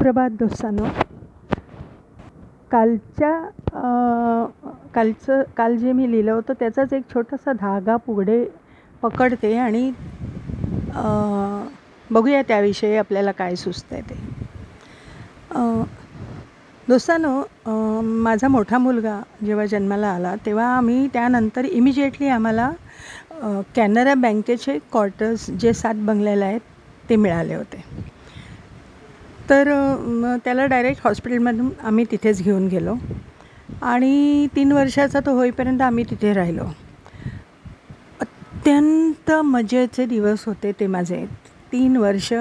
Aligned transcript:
सुप्रभात 0.00 0.30
दोस्तांनो. 0.32 0.84
कालच्या 2.70 3.32
कालचं 4.94 5.42
काल 5.56 5.76
जे 5.76 5.92
मी 5.92 6.10
लिहिलं 6.10 6.32
होतं 6.32 6.52
त्याचाच 6.60 6.92
एक 6.92 7.02
छोटासा 7.12 7.52
धागा 7.52 7.96
पुढे 8.06 8.44
पकडते 9.02 9.56
आणि 9.58 9.90
बघूया 12.10 12.42
त्याविषयी 12.42 12.96
आपल्याला 12.96 13.32
काय 13.32 13.54
सुचतं 13.56 13.94
आहे 13.94 14.02
ते 14.04 14.18
दोस्तांनो 16.88 18.02
माझा 18.22 18.48
मोठा 18.48 18.78
मुलगा 18.78 19.20
जेव्हा 19.40 19.64
जन्माला 19.66 20.08
आला 20.10 20.34
तेव्हा 20.46 20.66
आम्ही 20.76 21.06
त्यानंतर 21.12 21.64
इमिजिएटली 21.66 22.28
आम्हाला 22.30 22.70
कॅनरा 23.74 24.14
बँकेचे 24.18 24.78
क्वार्टर्स 24.92 25.50
जे 25.52 25.72
सात 25.74 26.04
बंगल्याला 26.06 26.44
आहेत 26.46 26.60
ते 27.04 27.16
मिळाले 27.16 27.54
होते. 27.54 27.82
तर 29.50 29.68
त्याला 30.44 30.66
डायरेक्ट 30.66 31.00
हॉस्पिटलमधून 31.04 31.70
आम्ही 31.84 32.04
तिथेच 32.10 32.42
घेऊन 32.42 32.66
गेलो. 32.68 32.94
आणि 33.82 34.46
तीन 34.56 34.72
वर्षाचा 34.72 35.20
तो 35.26 35.34
होईपर्यंत 35.36 35.82
आम्ही 35.82 36.04
तिथे 36.10 36.32
राहिलो. 36.34 36.64
अत्यंत 38.20 39.30
मजेचे 39.44 40.06
दिवस 40.06 40.44
होते 40.46 40.72
ते 40.80 40.86
माझे. 40.86 41.24
तीन 41.72 41.96
वर्ष 41.96 42.32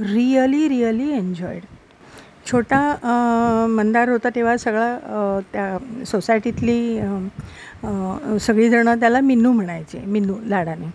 रिअली 0.00 0.68
रिअली 0.68 1.10
एन्जॉयड 1.16 1.62
छोटा 2.50 3.66
मंदार 3.70 4.08
होता 4.08 4.28
तेव्हा 4.34 4.56
सगळा 4.56 5.40
त्या 5.52 6.04
सोसायटीतली 6.06 7.00
सगळीजणं 8.40 9.00
त्याला 9.00 9.20
मिन्नू 9.20 9.52
म्हणायचे 9.52 10.00
मिन्नू 10.06 10.34
लाडाने. 10.46 10.86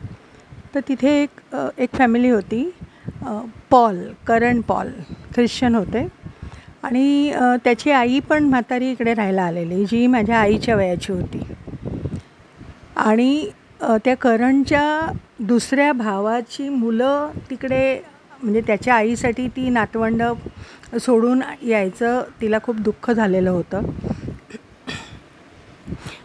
तर 0.76 0.79
तिथे 0.88 1.21
एक 1.21 1.55
एक 1.77 1.90
फॅमिली 1.93 2.29
होती. 2.29 2.70
पॉल 3.70 3.98
करण 4.27 4.62
पॉल 4.67 4.89
ख्रिश्चन 5.35 5.76
होते. 5.76 6.05
आणि 6.84 7.32
त्याची 7.63 7.91
आई 7.91 8.20
पण 8.29 8.43
म्हातारी 8.49 8.91
इकडे 8.91 9.13
राहायला 9.13 9.43
आलेली 9.43 9.85
जी 9.85 10.05
माझ्या 10.07 10.40
आईच्या 10.40 10.76
वयाची 10.76 11.12
होती. 11.13 11.41
आणि 12.96 13.49
त्या 14.05 14.15
करणच्या 14.21 15.12
दुसऱ्या 15.40 15.91
भावाची 15.93 16.68
मुलं 16.70 17.32
तिकडे 17.49 17.99
म्हणजे 18.43 18.62
त्याच्या 18.68 18.96
आईसाठी 18.96 19.48
ती 19.55 19.70
नातवंड 19.70 20.24
सोडून 21.02 21.41
यायचं 21.68 22.24
तिला 22.41 22.57
खूप 22.63 22.79
दुःख 22.81 23.09
झालेलं 23.12 23.49
होतं. 23.49 23.90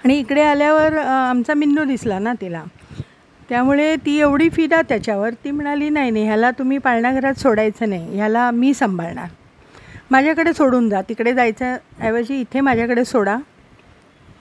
आणि 0.04 0.18
इकडे 0.18 0.42
आल्यावर 0.42 0.96
आमचा 0.98 1.54
मिन्नू 1.54 1.84
दिसला 1.84 2.18
ना 2.18 2.32
तिला. 2.40 2.62
त्यामुळे 3.48 3.94
ती 4.06 4.18
एवढी 4.20 4.48
फिदा 4.48 4.80
त्याच्यावर 4.88 5.34
ती 5.44 5.50
म्हणाली 5.50 5.88
नाही 5.88 6.10
नाही 6.10 6.24
ह्याला 6.24 6.50
तुम्ही 6.50 6.78
पाळणाघरात 6.78 7.40
सोडायचं 7.40 7.88
नाही 7.88 8.16
ह्याला 8.16 8.50
मी 8.50 8.72
सांभाळणार. 8.74 9.28
माझ्याकडे 10.10 10.52
सोडून 10.52 10.88
जा 10.88 11.00
तिकडे 11.08 11.32
जायचं 11.34 11.76
ऐवजी 12.00 12.40
इथे 12.40 12.60
माझ्याकडे 12.60 13.04
सोडा. 13.04 13.36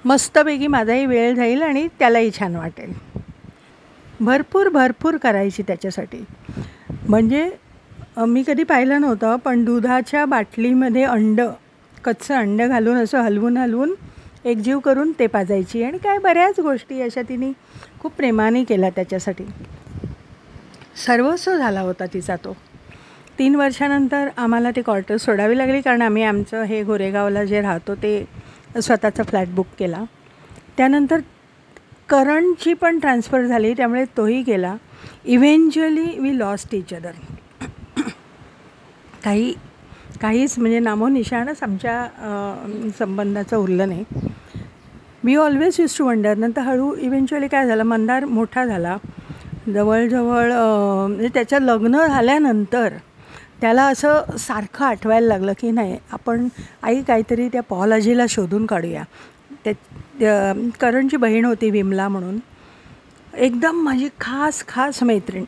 मस्तपैकी 0.06 0.68
माझाही 0.68 1.06
वेळ 1.06 1.34
जाईल 1.36 1.62
आणि 1.62 1.88
त्यालाही 2.00 2.32
छान 2.32 2.56
वाटेल. 2.56 2.94
भरपूर 4.20 4.70
भरपूर 4.70 5.18
करायची 5.18 5.64
त्याच्यासाठी. 5.68 6.24
म्हणजे 7.10 7.50
मी 8.18 8.44
कधी 8.48 8.64
पाहिलं 8.64 9.02
नव्हतं 9.02 9.36
पण 9.36 9.64
दुधाच्या 9.66 10.26
बाटलीमध्ये 10.26 11.04
अंड 11.04 11.42
कच्चं 12.04 12.36
अंड 12.36 12.62
घालून 12.62 12.98
असं 12.98 13.22
हलवून 13.22 13.58
हलवून 13.58 13.94
एकजीव 14.46 14.80
करून 14.80 15.12
ते 15.20 15.28
पाजायची. 15.28 15.84
आणि 15.84 15.98
काय 15.98 16.18
बऱ्याच 16.18 16.60
गोष्टी 16.60 17.02
अशा 17.02 17.22
तिने 17.30 17.52
खूप 18.00 18.14
प्रेमाने 18.18 18.64
केला 18.64 18.90
त्याच्यासाठी. 18.90 19.46
सर्वस्व 21.06 21.56
झाला 21.58 21.82
होता 21.82 22.06
तिचा 22.14 22.36
तो. 22.36 22.56
तीन 23.40 23.56
वर्षानंतर 23.56 24.28
आम्हाला 24.38 24.72
ते 24.76 24.82
क्वार्टर 24.82 25.18
सोडावी 25.18 25.58
लागली 25.58 25.82
कारण 25.82 26.02
आम्ही 26.02 26.24
आमचं 26.24 26.64
हे 26.64 26.82
गोरेगावला 26.84 27.44
जे 27.46 27.62
राहतो 27.62 27.96
ते 27.96 28.24
स्वतःचा 28.82 29.24
फ्लॅट 29.24 29.48
बुक 29.56 29.68
केला. 29.80 30.04
त्यानंतर 30.78 31.20
करंटची 32.10 32.74
पण 32.74 33.00
ट्रान्सफर 33.00 33.46
झाली 33.46 33.74
त्यामुळे 33.74 34.04
तोही 34.18 34.42
गेला. 34.48 34.76
Eventually 35.26 36.06
we 36.20 36.38
lost 36.38 36.74
each 36.76 36.94
other 36.94 37.12
काही 39.24 39.54
काहीच 40.22 40.58
म्हणजे 40.60 40.80
नामोनिशाणच 40.80 41.62
आमच्या 41.64 42.92
संबंधाचं 43.00 43.58
उरलं 43.58 43.90
नाही. 43.90 44.04
We 45.24 45.36
always 45.36 45.76
use 45.80 45.98
to 45.98 46.06
wonder 46.06 46.38
नंतर 46.38 46.62
हळू 46.62 46.94
इव्हेंच्युअली 46.96 47.48
काय 47.48 47.68
झालं 47.68 47.84
मंदार 47.84 48.26
मोठा 48.26 48.66
झाला. 48.66 48.96
जवळजवळ 49.68 50.52
म्हणजे 50.52 51.28
त्याचं 51.34 51.62
लग्न 51.62 52.06
झाल्यानंतर 52.08 52.94
त्याला 53.62 53.84
असं 53.86 54.38
सारखं 54.40 54.86
आठवायला 54.86 55.28
लागलं 55.28 55.54
की 55.60 55.72
नाही 55.72 55.98
आपण 56.12 56.48
आई 56.84 57.02
काहीतरी 57.08 57.48
त्या 57.50 57.62
पॉलॉजीला 57.70 58.26
शोधून 58.30 58.66
काढूया. 58.66 59.04
त्या 59.66 60.70
करणची 60.80 61.18
बहीण 61.18 61.46
होती 61.46 61.70
विमला 61.70 62.08
म्हणून. 62.08 62.40
एकदम 63.38 63.84
माझी 63.84 64.08
खास 64.20 64.64
खास 64.68 65.04
मैत्रीण. 65.04 65.44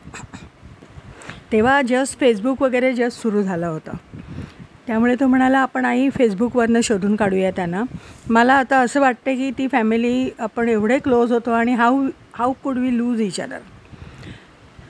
तेव्हा 1.51 1.81
जस्ट 1.81 2.19
फेसबुक 2.19 2.61
वगैरे 2.61 2.93
जस्ट 2.93 3.21
सुरू 3.21 3.41
झालं 3.41 3.67
होतं. 3.67 3.91
त्यामुळे 4.87 5.15
तो 5.19 5.27
म्हणाला 5.27 5.59
आपण 5.59 5.85
आई 5.85 6.09
फेसबुकवरनं 6.09 6.81
शोधून 6.83 7.15
काढूया 7.15 7.51
त्यांना. 7.51 7.83
मला 8.29 8.53
आता 8.53 8.79
असं 8.79 9.01
वाटतं 9.01 9.35
की 9.35 9.51
ती 9.57 9.67
फॅमिली 9.67 10.29
आपण 10.39 10.69
एवढे 10.69 10.97
क्लोज 10.99 11.31
होतो 11.31 11.51
आणि 11.51 11.73
how 11.73 12.05
how 12.33 12.53
could 12.63 12.77
we 12.77 12.97
lose 12.97 13.21
each 13.21 13.39
other? 13.41 13.59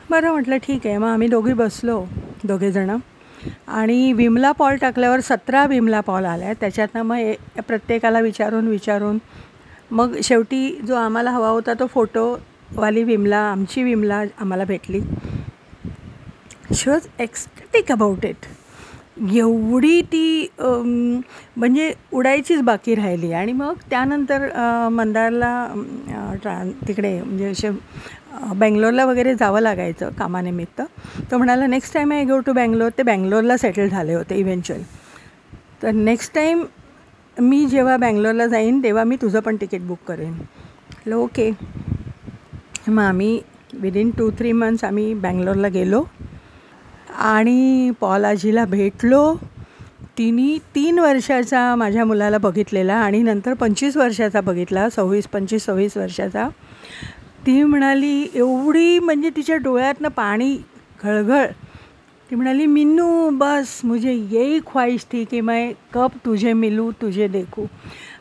बरं 0.09 0.31
म्हटलं 0.31 0.57
ठीक 0.63 0.87
आहे. 0.87 0.97
मग 0.97 1.07
आम्ही 1.07 1.27
दोघी 1.27 1.53
बसलो 1.53 2.03
दोघेजणं 2.43 2.97
आणि 3.67 4.11
विमला 4.13 4.51
पॉल 4.51 4.75
टाकल्यावर 4.81 5.19
सतरा 5.19 5.65
विमला 5.65 5.99
पॉल 6.01 6.25
आल्या. 6.25 6.53
त्याच्यातनं 6.59 7.01
मग 7.01 7.17
ए 7.17 7.33
प्रत्येकाला 7.67 8.19
विचारून 8.19 8.67
विचारून. 8.67 9.17
मग 9.91 10.15
शेवटी 10.23 10.69
जो 10.87 10.95
आम्हाला 10.95 11.31
हवा 11.31 11.49
होता 11.49 11.73
तो 11.79 11.87
फोटोवाली 11.87 13.03
विमला 13.03 13.37
आमची 13.51 13.83
विमला 13.83 14.23
आम्हाला 14.39 14.63
भेटली. 14.63 15.01
She 16.75 16.89
was 16.89 17.07
ecstatic 17.19 17.91
about 17.91 18.25
it 18.25 18.45
एवढी 19.17 20.01
ती 20.11 20.47
म्हणजे 20.59 21.91
उडायचीच 22.13 22.61
बाकी 22.61 22.95
राहिली. 22.95 23.31
आणि 23.33 23.51
मग 23.53 23.73
त्यानंतर 23.89 24.47
मंदारला 24.91 25.67
ट्रा 26.43 26.61
तिकडे 26.87 27.19
म्हणजे 27.21 27.49
असे 27.49 27.69
बँगलोरला 28.59 29.05
वगैरे 29.05 29.33
जावं 29.35 29.61
लागायचं 29.61 30.09
कामानिमित्त. 30.19 30.81
तो 31.31 31.37
म्हणाला 31.37 31.67
next 31.67 31.93
time 31.93 32.11
I 32.11 32.23
go 32.25 32.39
to 32.45 32.53
Bangalore 32.53 32.89
ते 32.97 33.03
बँगलोरला 33.03 33.57
सेटल 33.57 33.87
झाले 33.89 34.13
होते 34.13 34.35
इव्हेंच्युअल 34.39 34.81
तर 35.83 35.91
नेक्स्ट 35.91 36.33
टाईम 36.35 36.63
मी 37.37 37.65
जेव्हा 37.65 37.97
बँगलोरला 37.97 38.47
जाईन 38.47 38.83
तेव्हा 38.83 39.03
मी 39.03 39.15
तुझं 39.21 39.39
पण 39.39 39.55
तिकीट 39.61 39.81
बुक 39.81 39.99
करेन. 40.07 40.33
ओके 41.13 41.49
मग 42.87 43.03
आम्ही 43.03 43.39
विदिन 43.81 44.09
टू 44.17 44.29
थ्री 44.39 44.51
मंथ्स 44.51 44.83
आम्ही 44.83 45.13
बँगलोरला 45.13 45.67
गेलो. 45.67 46.03
आणि 47.13 47.91
पॉल 48.01 48.25
आजीला 48.25 48.65
भेटलो. 48.65 49.33
तिने 50.17 50.57
तीन 50.75 50.99
वर्षाचा 50.99 51.75
माझ्या 51.75 52.05
मुलाला 52.05 52.37
बघितलेला 52.37 52.95
आणि 52.95 53.21
नंतर 53.23 53.53
पंचवीस 53.53 53.97
वर्षाचा 53.97 54.41
बघितला 54.41 54.89
सव्वीस 54.89 55.27
पंचवीस 55.27 55.65
सव्वीस 55.65 55.97
वर्षाचा. 55.97 56.47
ती 57.45 57.63
म्हणाली 57.63 58.27
एवढी 58.35 58.99
म्हणजे 58.99 59.29
तिच्या 59.35 59.55
डोळ्यातनं 59.63 60.09
पाणी 60.09 60.55
घळघळ. 61.03 61.45
ती 62.29 62.35
म्हणाली 62.35 62.65
मिन्नू 62.65 63.29
बस 63.37 63.79
मुझे 63.83 64.13
यही 64.13 64.59
ख्वाहिश 64.67 65.05
थी 65.11 65.23
की 65.31 65.41
मैं 65.41 65.71
कब 65.93 66.11
तुझे 66.25 66.53
मिलूँ 66.53 66.91
तुझे 67.01 67.27
देखू. 67.27 67.65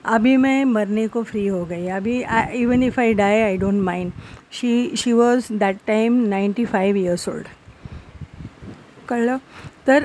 अभी 0.05 0.37
मैं 0.37 0.65
मरने 0.65 1.07
को 1.07 1.23
फ्री 1.23 1.47
हो 1.49 1.65
गई. 1.65 1.87
अभी 1.89 2.23
even 2.55 2.83
if 2.83 2.99
I 3.01 3.13
die 3.13 3.43
I 3.43 3.57
don't 3.57 3.83
mind 3.83 4.11
she 4.53 4.91
she 4.97 5.13
was 5.13 5.47
that 5.51 5.77
time 5.87 6.25
ninety 6.29 6.65
five 6.65 7.01
years 7.01 7.29
old 7.29 7.47
कळलं. 9.09 9.37
तर 9.87 10.05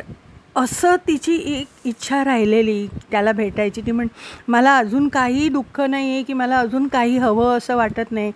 असं 0.55 0.95
तिची 1.07 1.35
एक 1.55 1.67
इच्छा 1.85 2.23
राहिलेली 2.23 2.87
त्याला 3.11 3.31
भेटायची. 3.31 3.81
ती 3.81 3.91
म्हण 3.91 4.07
मला 4.47 4.77
अजून 4.77 5.07
काही 5.07 5.49
दुःख 5.49 5.81
नाही 5.81 6.11
आहे 6.11 6.23
की 6.23 6.33
मला 6.33 6.59
अजून 6.59 6.87
काही 6.87 7.17
हवं 7.17 7.57
असं 7.57 7.75
वाटत 7.75 8.11
नाही. 8.11 8.31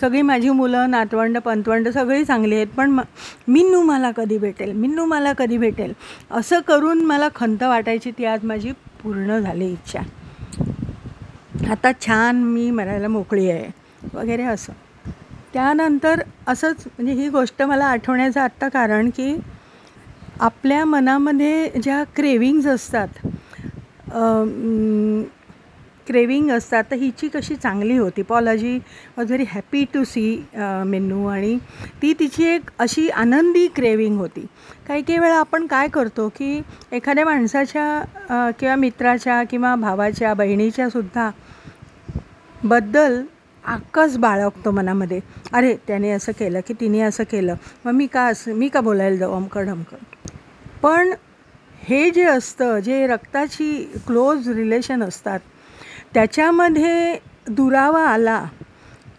सगळी 0.00 0.22
माझी 0.22 0.50
मुलं 0.50 0.90
नातवंड 0.90 1.38
पंतवंड 1.38 1.88
सगळी 1.88 2.24
चांगली 2.24 2.54
आहेत 2.54 2.66
पण 2.66 2.90
म 2.90 3.00
मिन्नू 3.48 3.82
मला 3.82 4.10
कधी 4.10 4.38
भेटेल? 4.38 4.72
मिन्नू 4.72 5.04
मला 5.04 5.32
कधी 5.32 5.58
भेटेल? 5.58 5.92
असं 6.30 6.60
करून 6.60 7.04
मला 7.04 7.28
खंत 7.34 7.62
वाटायची. 7.62 8.10
ती 8.10 8.24
आज 8.24 8.44
माझी 8.44 8.72
पूर्ण 9.02 9.38
झाली 9.38 9.72
इच्छा. 9.72 10.00
आता 11.70 11.92
छान 12.00 12.36
मी 12.36 12.70
मरायला 12.70 13.08
मोकळी 13.08 13.50
आहे. 13.50 13.70
वगैरे 14.14 14.42
असं. 14.42 14.72
त्यानंतर 15.52 16.20
असंच 16.46 16.84
म्हणजे 16.86 17.12
ही 17.12 17.28
गोष्ट 17.28 17.62
मला 17.62 17.84
आठवण्याचं 17.84 18.40
आत्ता 18.40 18.68
कारण 18.68 19.10
की 19.10 19.36
आपल्या 20.40 20.84
मनामध्ये 20.84 21.68
ज्या 21.82 22.02
क्रेविंग्ज 22.16 22.66
असतात 22.68 23.26
क्रेविंग 26.06 26.50
असतात 26.50 26.84
तर 26.90 26.96
हिची 26.96 27.28
कशी 27.28 27.54
चांगली 27.56 27.96
होती? 27.98 28.22
पॉलॉजी 28.22 28.76
was 29.16 29.26
very 29.26 29.44
happy 29.48 29.84
to 29.94 30.02
see 30.04 30.44
menu 30.86 31.26
आणि 31.26 31.56
ती 32.02 32.12
तिची 32.20 32.44
एक 32.48 32.70
अशी 32.78 33.08
आनंदी 33.10 33.66
क्रेविंग 33.76 34.18
होती. 34.18 34.46
काही 34.88 35.02
काही 35.02 35.18
वेळा 35.18 35.36
आपण 35.36 35.66
काय 35.66 35.88
करतो 35.88 36.28
की 36.36 36.60
एखाद्या 36.92 37.24
माणसाच्या 37.24 38.50
किंवा 38.58 38.74
मित्राच्या 38.76 39.42
किंवा 39.50 39.74
भावाच्या 39.76 40.34
बहिणीच्यासुद्धा 40.34 41.30
बद्दल 42.64 43.22
आकस 43.64 44.16
बाळगतो 44.18 44.70
मनामध्ये. 44.70 45.20
अरे 45.52 45.74
त्याने 45.86 46.10
असं 46.10 46.32
केलं 46.38 46.60
की 46.66 46.74
तिने 46.80 47.00
असं 47.00 47.24
केलं. 47.30 47.54
मग 47.84 47.92
मी 47.92 48.06
का 48.06 48.24
असं 48.26 48.54
मी 48.54 48.68
का 48.68 48.80
बोलायला 48.80 49.16
जाऊ? 49.16 49.34
अमकं 49.36 49.64
ढमकं 49.66 49.96
पण 50.86 51.12
हे 51.82 52.10
जे 52.10 52.24
असतं 52.24 52.78
जे 52.78 53.06
रक्ताची 53.06 53.70
क्लोज 54.06 54.48
रिलेशन 54.48 55.02
असतात 55.02 55.40
त्याच्यामध्ये 56.14 57.16
दुरावा 57.48 58.02
आला 58.08 58.42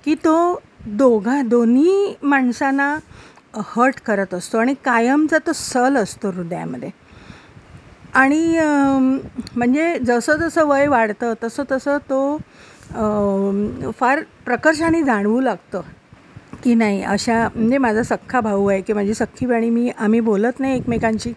की 0.06 0.16
तो 0.16 0.38
दोघा 0.86 1.42
दोन्ही 1.42 2.14
माणसांना 2.24 2.88
हर्ट 3.66 4.00
करत 4.06 4.34
असतो 4.34 4.58
आणि 4.58 4.74
कायमचा 4.86 5.38
तो 5.48 5.54
सल 5.54 5.98
असतो 5.98 6.30
हृदयामध्ये. 6.32 6.90
आणि 8.14 8.60
म्हणजे 9.56 9.94
जसं 10.00 10.38
जसं 10.38 10.68
वय 10.68 10.88
वाढतं 10.88 11.34
तसं 11.44 11.64
तसं 11.72 11.98
तो 12.10 12.38
फार 14.00 14.22
प्रकर्षाने 14.46 15.04
जाणवू 15.04 15.40
लागतं 15.42 15.82
की 16.64 16.74
नाही 16.76 17.02
अशा 17.04 17.48
म्हणजे 17.56 17.78
माझा 17.78 18.04
सख्खा 18.04 18.40
भाऊ 18.42 18.68
आहे 18.68 18.82
की 18.82 18.94
माझी 18.94 19.14
सख्खी 19.14 19.54
आणि 19.54 19.70
मी 19.70 19.90
आम्ही 19.98 20.20
बोलत 20.20 20.60
नाही 20.60 20.76
एकमेकांची 20.78 21.34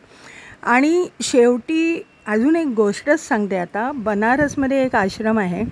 आणि 0.63 1.07
शेवटी 1.23 2.03
अजून 2.27 2.57
एक 2.57 2.67
गोष्टच 2.77 3.21
सांगते 3.21 3.59
आता. 3.59 3.91
बनारसमध्ये 3.95 4.85
एक 4.85 4.95
आश्रम 4.97 5.39
आहे. 5.39 5.65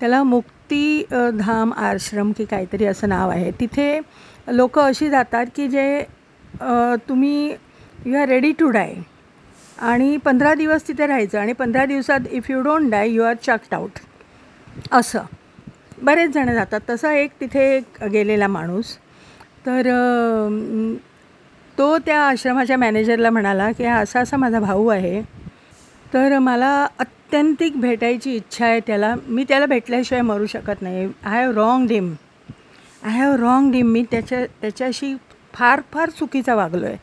त्याला 0.00 0.22
मुक्ती 0.22 1.04
धाम 1.34 1.72
आश्रम 1.72 2.32
की 2.36 2.44
काहीतरी 2.44 2.84
असं 2.86 3.08
नाव 3.08 3.30
आहे. 3.30 3.50
तिथे 3.60 3.98
लोक 4.48 4.78
अशी 4.78 5.08
जातात 5.10 5.46
की 5.56 5.68
जे 5.68 6.04
तुम्ही 7.08 7.54
you 8.06 8.16
are 8.18 8.28
ready 8.28 8.52
to 8.58 8.68
die 8.70 8.94
आणि 9.78 10.16
पंधरा 10.24 10.54
दिवस 10.54 10.86
तिथे 10.88 11.06
राहायचं 11.06 11.38
आणि 11.40 11.52
पंधरा 11.52 11.84
दिवसात 11.86 12.20
if 12.30 12.50
you 12.50 12.60
don't 12.62 12.90
die 12.90 13.08
you 13.10 13.22
are 13.22 13.34
chucked 13.42 13.74
out 13.74 13.98
असं. 14.92 15.22
बरेच 16.02 16.30
जण 16.30 16.52
जातात. 16.54 16.80
तसा 16.90 17.12
एक 17.14 17.30
तिथे 17.40 17.64
एक 17.76 18.02
गेलेला 18.12 18.46
माणूस. 18.48 18.96
तर 19.66 19.88
तो 21.78 21.96
त्या 21.98 22.20
आश्रमाच्या 22.20 22.76
मॅनेजरला 22.76 23.30
म्हणाला 23.30 23.70
की 23.72 23.84
असा 23.84 24.20
असा 24.20 24.36
माझा 24.36 24.60
भाऊ 24.60 24.86
आहे. 24.86 25.20
तर 26.14 26.38
मला 26.38 26.70
अत्यंतिक 27.00 27.76
भेटायची 27.80 28.34
इच्छा 28.36 28.66
आहे 28.66 28.80
त्याला. 28.86 29.14
मी 29.26 29.44
त्याला 29.48 29.66
भेटल्याशिवाय 29.66 30.22
मरू 30.22 30.46
शकत 30.46 30.82
नाही. 30.82 31.06
I 31.24 31.42
have 31.42 31.52
wronged 31.52 31.86
him 31.88 32.12
I 33.04 33.12
have 33.12 33.34
wronged 33.36 33.70
him 33.72 33.86
मी 33.92 34.02
त्याच्या 34.10 34.44
त्याच्याशी 34.60 35.14
फार 35.54 35.80
फार 35.92 36.10
चुकीचा 36.10 36.54
वागलो 36.54 36.86
आहे 36.86 36.96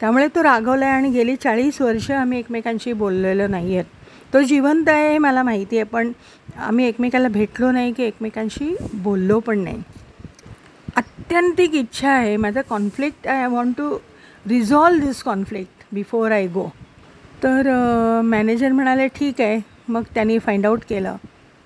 त्यामुळे 0.00 0.26
तो 0.34 0.42
रागवला 0.42 0.86
आहे 0.86 0.94
आणि 0.94 1.10
गेली 1.10 1.34
चाळीस 1.36 1.80
वर्ष 1.80 2.10
आम्ही 2.10 2.38
एकमेकांशी 2.38 2.92
बोललेलो 2.92 3.46
नाही 3.46 3.74
आहेत 3.76 4.32
तो 4.32 4.40
जिवंत 4.42 4.88
आहे 4.88 5.10
हे 5.10 5.18
मला 5.18 5.42
माहिती 5.42 5.76
आहे 5.76 5.84
पण 5.84 6.10
आम्ही 6.58 6.86
एकमेकाला 6.86 7.28
भेटलो 7.28 7.70
नाही 7.70 7.92
की 7.92 8.02
एकमेकांशी 8.02 8.74
बोललो 8.94 9.38
पण 9.40 9.58
नाही. 9.58 9.82
अत्यंतिक 11.24 11.74
इच्छा 11.74 12.10
आहे. 12.10 12.36
माझा 12.36 12.62
conflict 12.68 13.26
I 13.28 13.46
want 13.48 13.76
to 13.76 13.88
resolve 14.48 15.04
this 15.04 15.22
conflict 15.22 15.84
before 15.94 16.30
I 16.32 16.46
go 16.54 16.64
तर 17.42 17.70
मॅनेजर 18.24 18.72
म्हणाले 18.72 19.06
ठीक 19.14 19.40
आहे. 19.40 19.58
मग 19.88 20.02
त्यांनी 20.14 20.38
फाइंड 20.38 20.66
आऊट 20.66 20.80
केलं. 20.88 21.16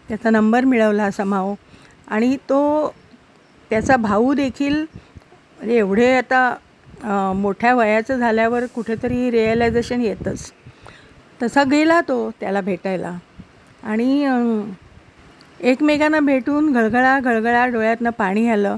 त्याचा 0.08 0.30
नंबर 0.30 0.64
मिळवला 0.64 1.10
समाव 1.10 1.54
आणि 2.08 2.36
तो 2.48 2.60
त्याचा 3.70 3.96
भाऊ 3.96 4.32
देखील 4.34 4.74
म्हणजे 4.74 5.76
एवढे 5.78 6.12
आता 6.16 7.32
मोठ्या 7.36 7.74
वयाचं 7.74 8.18
झाल्यावर 8.18 8.66
कुठेतरी 8.74 9.30
रिअलायझेशन 9.30 10.00
येतच. 10.00 10.50
तसा 11.42 11.64
गेला 11.70 12.00
तो 12.08 12.30
त्याला 12.40 12.60
भेटायला. 12.60 13.16
आणि 13.82 14.26
एकमेकांना 15.60 16.20
भेटून 16.20 16.72
घळघळा 16.72 17.18
घळघळा 17.20 17.66
डोळ्यातनं 17.66 18.10
पाणी 18.18 18.48
आलं. 18.48 18.76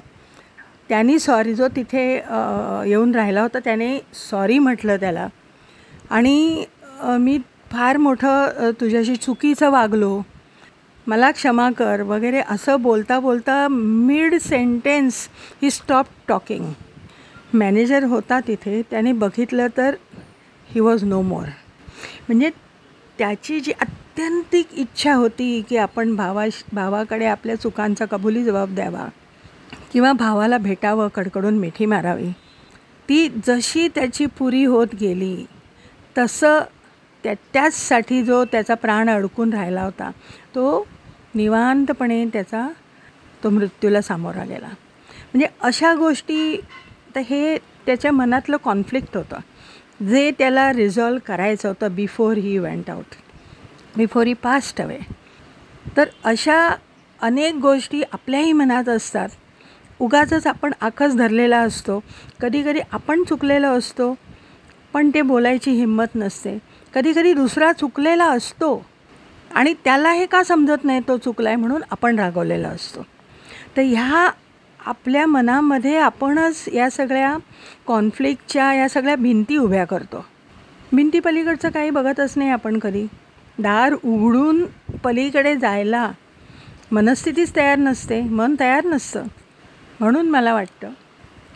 त्यांनी 0.90 1.18
सॉरी 1.18 1.54
जो 1.54 1.66
तिथे 1.68 2.02
येऊन 2.14 3.14
राहिला 3.14 3.42
होता 3.42 3.58
त्याने 3.64 3.98
सॉरी 4.14 4.58
म्हटलं 4.58 4.96
त्याला. 4.96 5.26
आणि 6.10 6.64
मी 7.18 7.38
फार 7.70 7.96
मोठं 7.96 8.70
तुझ्याशी 8.80 9.16
चुकीचं 9.16 9.70
वागलो. 9.70 10.20
मला 11.06 11.30
क्षमा 11.30 11.70
कर 11.78 12.00
वगैरे 12.02 12.40
असं 12.50 12.82
बोलता 12.82 13.18
बोलता 13.20 13.66
mid 13.68 14.34
sentence 14.40 15.28
he 15.62 15.70
stop 15.70 16.06
talking 16.28 16.72
manager 17.54 18.04
होता 18.04 18.38
तिथे 18.40 18.80
त्याने 18.90 19.12
बघितलं 19.12 19.66
तर 19.76 19.94
ही 20.68 20.80
वॉज 20.80 21.04
नो 21.04 21.20
मोर 21.22 21.46
म्हणजे 22.28 22.50
त्याची 23.18 23.60
जी 23.60 23.72
अत्यंतिक 23.80 24.74
इच्छा 24.74 25.14
होती 25.14 25.60
की 25.68 25.76
आपण 25.76 26.14
भावा 26.16 26.46
भावाकडे 26.72 27.26
आपल्या 27.26 27.56
चुकांचा 27.56 28.04
कबुली 28.04 28.44
जबाब 28.44 28.74
द्यावा 28.74 29.06
किंवा 29.92 30.12
भावाला 30.12 30.58
भेटावं 30.58 31.08
कडकडून 31.08 31.58
मिठी 31.58 31.86
मारावी. 31.86 32.30
ती 33.08 33.28
जशी 33.46 33.88
त्याची 33.88 34.26
पुरी 34.38 34.64
होत 34.64 34.94
गेली 35.00 35.44
तसं 36.18 36.60
त्या 37.24 37.34
त्याचसाठी 37.52 38.22
जो 38.22 38.44
त्याचा 38.44 38.74
प्राण 38.74 39.08
अडकून 39.10 39.52
राहिला 39.52 39.82
होता 39.82 40.10
तो 40.54 40.86
निवांतपणे 41.34 42.24
त्याचा 42.32 42.68
तो 43.44 43.50
मृत्यूला 43.50 44.00
सामोरा 44.02 44.44
गेला. 44.44 44.66
म्हणजे 44.66 45.46
अशा 45.60 45.94
गोष्टी 45.94 46.60
तर 47.14 47.20
हे 47.20 47.56
त्याच्या 47.86 48.12
मनातलं 48.12 48.56
कॉन्फ्लिक्ट 48.56 49.16
होतं. 49.16 49.38
जे 50.00 50.30
त्याला 50.30 50.72
रिझॉल्व 50.72 51.18
करायचं 51.26 51.68
होतं 51.68 51.94
before 51.94 52.36
he 52.36 52.56
went 52.58 52.90
out 52.90 53.14
before 53.96 54.26
he 54.26 54.32
passed 54.32 54.80
away 54.80 54.98
तर 55.96 56.08
अशा 56.24 56.58
अनेक 57.20 57.54
गोष्टी 57.54 58.02
आपल्याही 58.12 58.52
मनात 58.52 58.88
असतात 58.88 59.28
उगाचच 60.00 60.46
आपण 60.46 60.72
आकस 60.80 61.14
धरलेला 61.16 61.58
असतो. 61.58 61.98
कधी 62.40 62.62
कधी 62.62 62.80
आपण 62.92 63.22
चुकलेलो 63.22 63.68
असतो 63.68 64.14
पण 64.92 65.10
ते 65.14 65.22
बोलायची 65.22 65.70
हिंमत 65.70 66.14
नसते. 66.14 66.58
कधी 66.94 67.12
कधी 67.12 67.32
दुसरा 67.32 67.72
चुकलेला 67.72 68.24
असतो 68.26 68.82
आणि 69.54 69.74
त्याला 69.84 70.12
हे 70.12 70.26
का 70.26 70.42
समजत 70.42 70.84
नाही 70.84 71.00
तो 71.08 71.16
चुकला 71.16 71.48
आहे 71.48 71.56
म्हणून 71.56 71.82
आपण 71.90 72.18
रागवलेला 72.18 72.68
असतो. 72.68 73.02
तर 73.76 73.82
ह्या 73.82 74.30
आपल्या 74.80 75.26
मनामध्ये 75.26 75.96
आपणच 75.98 76.64
या 76.72 76.88
सगळ्या 76.90 77.36
कॉन्फ्लिक्टच्या 77.86 78.72
या 78.74 78.88
सगळ्या 78.88 79.16
भिंती 79.16 79.56
उभ्या 79.56 79.84
करतो. 79.84 80.24
भिंती 80.92 81.20
पलीकडचं 81.20 81.70
काही 81.70 81.90
बघतच 81.90 82.32
नाही 82.36 82.50
आपण 82.50 82.78
कधी. 82.78 83.06
दार 83.58 83.94
उघडून 83.94 84.64
पलीकडे 85.04 85.54
जायला 85.56 86.10
मनस्थितीच 86.92 87.54
तयार 87.56 87.78
नसते 87.78 88.20
मन 88.22 88.54
तयार 88.60 88.84
नसतं. 88.84 89.24
म्हणून 90.00 90.28
मला 90.30 90.54
वाटतं 90.54 90.90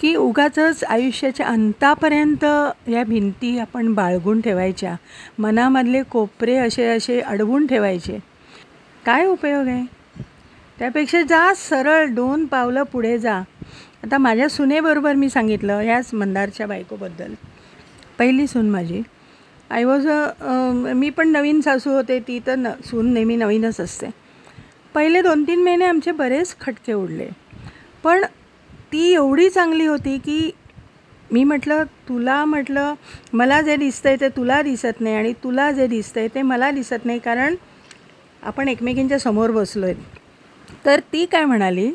की 0.01 0.15
उगाचच 0.17 0.85
आयुष्याच्या 0.85 1.47
अंतापर्यंत 1.47 2.45
या 2.89 3.03
भिंती 3.05 3.59
आपण 3.59 3.93
बाळगून 3.95 4.41
ठेवायच्या 4.41 4.95
मनामधले 5.39 6.03
कोपरे 6.03 6.57
असे 6.57 6.87
असे 6.87 7.21
अडवून 7.21 7.67
ठेवायचे. 7.67 8.19
काय 9.05 9.27
उपयोग 9.27 9.67
आहे? 9.67 9.85
त्यापेक्षा 10.79 11.23
जा 11.23 11.53
सरळ 11.57 12.07
दोन 12.07 12.45
पावलं 12.47 12.83
पुढे 12.83 13.19
जा. 13.19 13.43
आता 14.05 14.19
माझ्या 14.19 14.49
सुनेबरोबर 14.49 15.15
मी 15.15 15.29
सांगितलं 15.31 15.81
ह्याच 15.81 16.15
मंदारच्या 16.15 16.67
बायकोबद्दल. 16.67 17.33
पहिली 18.19 18.47
सून 18.47 18.71
माझी. 18.71 19.03
आय 19.71 19.85
वॉज 19.85 20.07
अ 20.09 20.93
मी 20.95 21.11
पण 21.11 21.29
नवीन 21.29 21.61
सासू 21.61 21.91
होते 21.91 22.19
ती 22.21 22.39
तर 22.47 22.55
न 22.57 22.69
सून 22.85 23.13
नेहमी 23.15 23.37
नवीनच 23.37 23.81
असते. 23.81 24.07
पहिले 24.95 25.23
दोन 25.23 25.43
तीन 25.43 25.63
महिने 25.63 25.85
आमचे 25.85 26.13
बरेच 26.13 26.57
खटके 26.61 26.93
उडले. 26.93 27.29
पण 28.05 28.25
ती 28.93 29.13
एवढी 29.13 29.49
चांगली 29.51 29.87
होती 29.87 30.19
की 30.19 30.51
मी 31.31 31.45
म्हटलं 31.45 31.83
तुला 32.09 32.45
म्हटलं 32.45 32.95
मला 33.33 33.61
जे 33.61 33.77
दिसतं 33.77 34.09
आहे 34.09 34.21
ते 34.21 34.29
तुला 34.29 34.63
दिसत 34.63 35.01
नाही 35.01 35.17
आणि 35.17 35.33
तुला 35.33 35.71
जे 35.71 35.87
दिसतं 35.87 36.21
आहे 36.21 36.29
ते 36.29 36.43
मला 36.43 36.71
दिसत 36.71 37.05
नाही 37.05 37.19
कारण 37.19 37.55
आपण 38.43 38.69
एकमेकींच्या 38.69 39.19
समोर 39.19 39.51
बसलो 39.51 39.87
आहे 39.87 39.95
तर 40.85 41.01
ती 41.13 41.25
काय 41.27 41.45
म्हणाली 41.45 41.91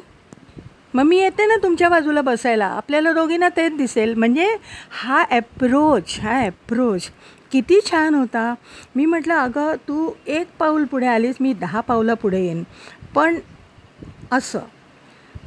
मग 0.94 1.04
मी 1.04 1.18
येते 1.18 1.46
ना 1.46 1.56
तुमच्या 1.63 1.89
बाजूला 1.89 2.22
बसायला. 2.22 2.66
आपल्याला 2.66 3.12
दोघींना 3.13 3.50
तेच 3.50 3.75
दिसेल. 3.78 4.13
म्हणजे 4.13 4.48
हा 4.92 5.24
ॲप्रोच 5.30 6.20
हा 6.20 6.39
ॲप्रोच 6.42 7.10
किती 7.51 7.80
छान 7.92 8.16
होता. 8.16 8.54
मी 8.96 9.06
म्हटलं 9.06 9.34
अगं 9.34 9.75
तू 9.88 10.12
एक 10.28 10.48
पाऊल 10.60 10.86
पुढे 10.86 11.08
आलीस 11.08 11.36
मी 11.39 11.54
दहा 11.54 11.82
पावलं 11.82 12.13
पुढे 12.13 12.39
येईन. 12.39 12.63
पण 13.16 13.39
असं 14.32 14.60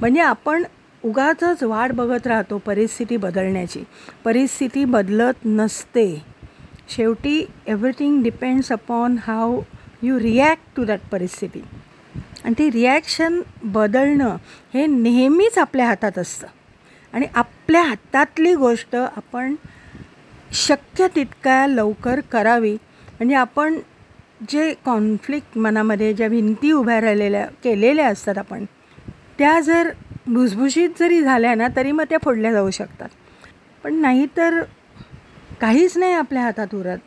म्हणजे 0.02 0.20
आपण 0.20 0.64
उगाचच 1.04 1.62
वाट 1.62 1.92
बघत 1.92 2.26
राहतो 2.26 2.58
परिस्थिती 2.58 3.16
बदलण्याची. 3.16 3.82
परिस्थिती 4.24 4.84
बदलत 4.84 5.44
नसते. 5.44 6.22
शेवटी 6.88 7.46
everything 7.66 8.22
depends 8.22 8.72
upon 8.72 9.16
how 9.26 9.60
you 10.02 10.18
react 10.20 10.76
to 10.76 10.84
that 10.84 11.00
परिस्थिती. 11.12 11.62
आणि 12.44 12.54
ती 12.58 12.70
रिॲक्शन 12.70 13.40
बदलणं 13.64 14.36
हे 14.74 14.86
नेहमीच 14.86 15.58
आपल्या 15.58 15.86
हातात 15.86 16.18
असतं. 16.18 16.46
आणि 17.12 17.26
आपल्या 17.34 17.82
हातातली 17.82 18.54
गोष्ट 18.54 18.96
आपण 18.96 19.54
शक्य 20.66 21.06
तितक्या 21.16 21.66
लवकर 21.66 22.20
करावी. 22.20 22.72
म्हणजे 22.72 23.34
आपण 23.34 23.78
जे 24.48 24.74
कॉन्फ्लिक्ट 24.84 25.58
मनामध्ये 25.58 26.14
ज्या 26.14 26.28
भिंती 26.28 26.72
उभ्या 26.72 27.00
राहिलेल्या 27.00 27.46
केलेल्या 27.46 28.08
असतात 28.08 28.38
आपण 28.38 28.64
त्या 29.42 29.58
जर 29.60 29.88
भुसभुशीत 30.26 30.90
जरी 30.98 31.20
झाल्या 31.22 31.54
ना 31.54 31.68
तरी 31.76 31.92
मग 31.92 32.04
त्या 32.08 32.18
फोडल्या 32.22 32.52
जाऊ 32.52 32.70
शकतात. 32.70 33.08
पण 33.84 33.94
नाहीतर 34.00 34.60
काहीच 35.60 35.96
नाही 35.98 36.12
आपल्या 36.14 36.42
हातात 36.42 36.74
उरत. 36.74 36.98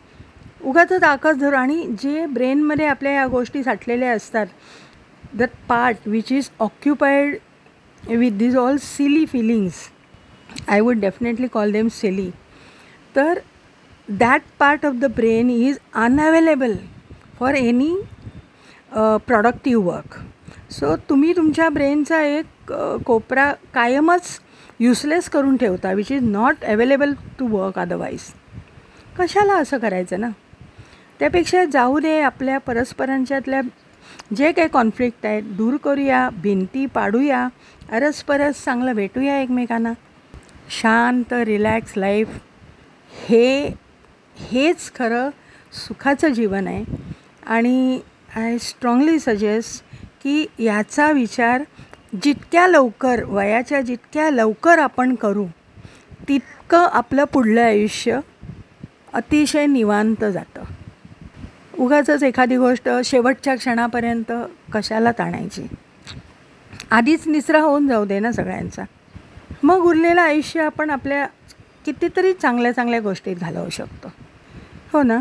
उगाच 0.64 0.92
आकाश 1.04 1.36
धरू 1.36 1.56
आणि 1.56 1.82
जे 2.00 2.26
ब्रेनमध्ये 2.26 2.86
आपल्या 2.86 3.12
या 3.12 3.26
गोष्टी 3.28 3.64
साठलेल्या 3.64 4.12
असतात 4.12 4.48
that 5.34 5.56
part 5.70 6.08
which 6.08 6.32
is 6.32 6.50
occupied 6.60 7.38
with 8.04 8.38
these 8.38 8.58
all 8.58 8.78
silly 8.82 9.26
feelings 9.26 9.80
I 10.68 10.82
would 10.82 11.00
definitely 11.00 11.48
call 11.48 11.72
them 11.72 11.88
silly 11.94 12.30
तर 13.16 13.40
that 14.10 14.42
part 14.60 14.86
of 14.86 14.94
the 14.94 15.14
brain 15.16 15.50
is 15.52 15.78
unavailable 15.96 16.76
for 17.40 17.56
any 17.56 17.96
productive 18.92 19.86
work 19.86 20.24
so 20.72 20.96
तुम्ही 21.10 21.36
तुमच्या 21.36 21.70
ब्रेनचा 21.70 22.22
एक 22.24 22.72
कोपरा 23.06 23.52
कायमच 23.74 24.40
युसलेस 24.80 25.30
करून 25.30 25.58
ठेवता 25.58 25.92
which 25.94 26.12
is 26.12 26.24
not 26.24 26.64
available 26.66 27.14
to 27.40 27.48
work 27.48 27.80
otherwise 27.80 28.22
कशाला 29.20 29.54
असं 29.54 29.78
करायचं 29.78 30.20
ना? 30.20 30.30
त्यापेक्षा 31.20 31.64
जाऊ 31.66 32.00
दे 32.00 32.20
आपल्या 32.22 32.58
परस्परांच्यातल्या 32.58 33.62
जे 34.36 34.52
काही 34.52 34.68
कॉन्फ्लिक्ट 34.68 35.26
आहेत 35.26 35.44
दूर 35.58 35.78
करूया 35.78 36.30
भिंती 36.44 36.86
पाडूया 36.86 37.48
अरसपरस 37.92 38.64
चांगलं 38.66 38.94
भेटूया 38.94 39.40
एकमेकांना. 39.42 39.94
शांत 40.82 41.34
रिलॅक्स 41.34 41.94
लाईफ 41.98 42.38
हे 43.28 43.68
हेच 44.36 44.92
खरं 44.96 45.30
सुखाचं 45.88 46.34
जीवन 46.34 46.68
आहे. 46.68 46.84
आणि 47.48 48.00
आय 48.36 48.58
स्ट्रॉंगली 48.58 49.20
सजेस्ट 49.20 49.84
की 50.26 50.46
याचा 50.60 51.12
विचार 51.12 51.64
जितक्या 52.24 52.68
लवकर 52.68 53.24
वयाच्या 53.24 53.82
जितक्या 53.82 54.30
लवकर 54.30 54.80
आपण 54.80 55.16
करू 55.16 55.46
तितकं 56.28 56.88
आपलं 56.92 57.24
पुढलं 57.24 57.62
आयुष्य 57.62 58.20
अतिशय 59.14 59.66
निवांत 59.66 60.24
जातं. 60.24 60.64
उगाच 61.80 62.24
एखादी 62.24 62.58
गोष्ट 62.58 62.90
शेवटच्या 63.06 63.56
क्षणापर्यंत 63.56 64.32
कशाला 64.74 65.12
ताणायची 65.12 65.64
आधीच 66.92 67.28
निसरा 67.28 67.62
होऊन 67.62 67.88
जाऊ 67.88 68.06
दे 68.06 68.20
ना 68.20 68.32
सगळ्यांचा. 68.32 68.84
मग 69.64 69.76
उरलेलं 69.76 70.22
आयुष्य 70.22 70.62
आपण 70.62 70.90
आपल्या 70.90 71.26
कितीतरी 71.86 72.34
चांगल्या 72.34 72.72
चांगल्या 72.72 73.00
गोष्टीत 73.00 73.36
घालवू 73.36 73.70
शकतो. 73.70 74.12
हो 74.94 75.04
ना? 75.04 75.20